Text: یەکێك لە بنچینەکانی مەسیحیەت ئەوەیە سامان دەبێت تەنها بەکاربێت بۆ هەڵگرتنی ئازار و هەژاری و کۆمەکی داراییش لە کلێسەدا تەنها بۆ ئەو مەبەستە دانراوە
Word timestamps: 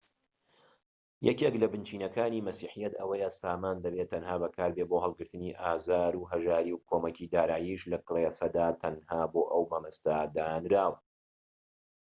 یەکێك 1.27 1.55
لە 1.61 1.67
بنچینەکانی 1.71 2.45
مەسیحیەت 2.47 2.93
ئەوەیە 2.99 3.29
سامان 3.41 3.77
دەبێت 3.85 4.07
تەنها 4.13 4.35
بەکاربێت 4.43 4.87
بۆ 4.89 4.97
هەڵگرتنی 5.03 5.57
ئازار 5.63 6.13
و 6.17 6.29
هەژاری 6.31 6.73
و 6.75 6.83
کۆمەکی 6.89 7.31
داراییش 7.33 7.81
لە 7.91 7.97
کلێسەدا 8.05 8.67
تەنها 8.81 9.21
بۆ 9.33 9.41
ئەو 9.51 9.63
مەبەستە 9.71 10.15
دانراوە 10.35 10.97